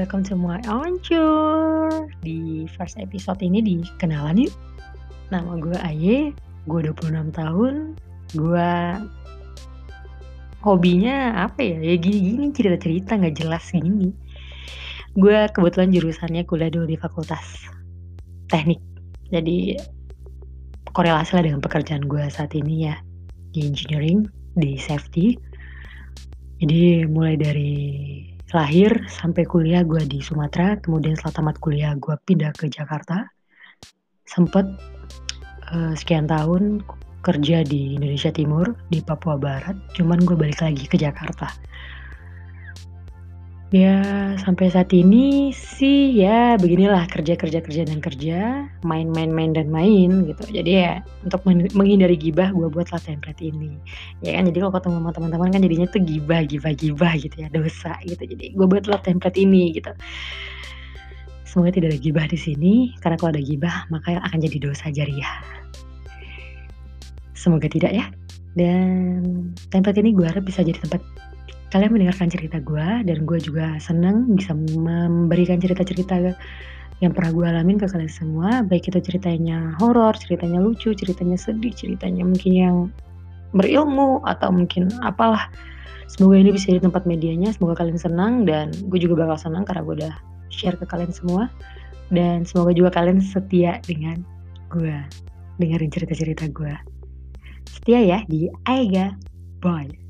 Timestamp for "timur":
38.32-38.72